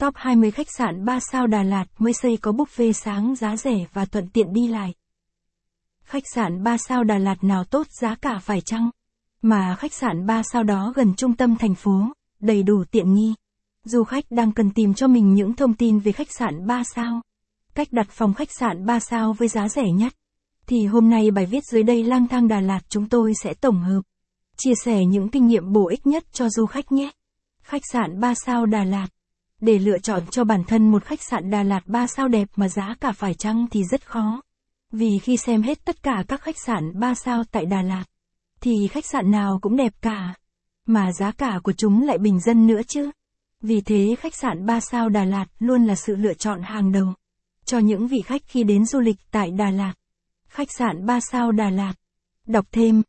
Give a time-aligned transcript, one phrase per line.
[0.00, 3.86] Top 20 khách sạn 3 sao Đà Lạt mới xây có buffet sáng giá rẻ
[3.92, 4.94] và thuận tiện đi lại.
[6.02, 8.90] Khách sạn 3 sao Đà Lạt nào tốt giá cả phải chăng?
[9.42, 12.06] Mà khách sạn 3 sao đó gần trung tâm thành phố,
[12.40, 13.34] đầy đủ tiện nghi.
[13.84, 17.20] Du khách đang cần tìm cho mình những thông tin về khách sạn 3 sao.
[17.74, 20.12] Cách đặt phòng khách sạn 3 sao với giá rẻ nhất.
[20.66, 23.80] Thì hôm nay bài viết dưới đây lang thang Đà Lạt chúng tôi sẽ tổng
[23.80, 24.02] hợp.
[24.56, 27.10] Chia sẻ những kinh nghiệm bổ ích nhất cho du khách nhé.
[27.62, 29.06] Khách sạn 3 sao Đà Lạt.
[29.60, 32.68] Để lựa chọn cho bản thân một khách sạn Đà Lạt 3 sao đẹp mà
[32.68, 34.42] giá cả phải chăng thì rất khó.
[34.92, 38.04] Vì khi xem hết tất cả các khách sạn 3 sao tại Đà Lạt,
[38.60, 40.34] thì khách sạn nào cũng đẹp cả.
[40.86, 43.10] Mà giá cả của chúng lại bình dân nữa chứ.
[43.60, 47.14] Vì thế khách sạn 3 sao Đà Lạt luôn là sự lựa chọn hàng đầu.
[47.64, 49.94] Cho những vị khách khi đến du lịch tại Đà Lạt.
[50.48, 51.94] Khách sạn 3 sao Đà Lạt.
[52.46, 53.02] Đọc thêm.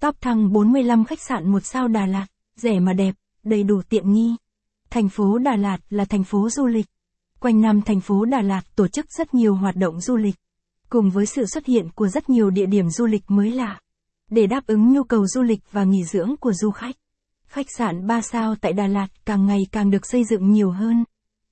[0.00, 2.26] Top thăng 45 khách sạn 1 sao Đà Lạt,
[2.56, 4.36] rẻ mà đẹp, đầy đủ tiện nghi.
[4.96, 6.86] Thành phố Đà Lạt là thành phố du lịch.
[7.40, 10.34] Quanh năm thành phố Đà Lạt tổ chức rất nhiều hoạt động du lịch.
[10.88, 13.80] Cùng với sự xuất hiện của rất nhiều địa điểm du lịch mới lạ.
[14.30, 16.96] Để đáp ứng nhu cầu du lịch và nghỉ dưỡng của du khách.
[17.46, 21.04] Khách sạn 3 sao tại Đà Lạt càng ngày càng được xây dựng nhiều hơn.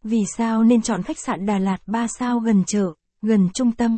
[0.02, 2.92] Vì sao nên chọn khách sạn Đà Lạt 3 sao gần chợ,
[3.22, 3.96] gần trung tâm?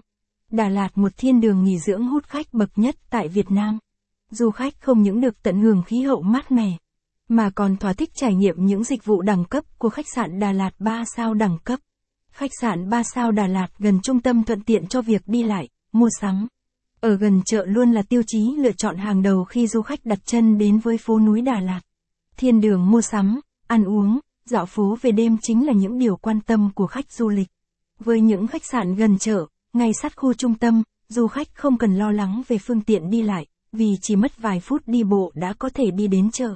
[0.50, 3.78] Đà Lạt một thiên đường nghỉ dưỡng hút khách bậc nhất tại Việt Nam.
[4.31, 6.77] Du khách không những được tận hưởng khí hậu mát mẻ,
[7.28, 10.52] mà còn thỏa thích trải nghiệm những dịch vụ đẳng cấp của khách sạn Đà
[10.52, 11.80] Lạt 3 sao đẳng cấp.
[12.32, 15.69] Khách sạn 3 sao Đà Lạt gần trung tâm thuận tiện cho việc đi lại,
[15.92, 16.47] mua sắm.
[17.00, 20.19] Ở gần chợ luôn là tiêu chí lựa chọn hàng đầu khi du khách đặt
[20.24, 21.80] chân đến với phố núi Đà Lạt.
[22.36, 26.41] Thiên đường mua sắm, ăn uống, dạo phố về đêm chính là những điều quan
[26.41, 27.48] tâm của khách du lịch.
[27.98, 31.97] Với những khách sạn gần chợ, ngay sát khu trung tâm, du khách không cần
[31.97, 35.52] lo lắng về phương tiện đi lại, vì chỉ mất vài phút đi bộ đã
[35.58, 36.54] có thể đi đến chợ.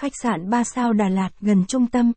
[0.00, 2.12] Khách sạn 3 sao Đà Lạt gần trung tâm.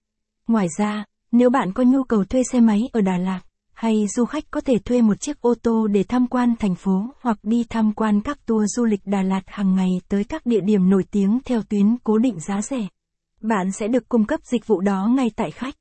[0.47, 3.41] Ngoài ra, nếu bạn có nhu cầu thuê xe máy ở Đà Lạt,
[3.73, 7.05] hay du khách có thể thuê một chiếc ô tô để tham quan thành phố
[7.21, 10.61] hoặc đi tham quan các tour du lịch Đà Lạt hàng ngày tới các địa
[10.61, 12.87] điểm nổi tiếng theo tuyến cố định giá rẻ.
[13.41, 15.75] Bạn sẽ được cung cấp dịch vụ đó ngay tại khách.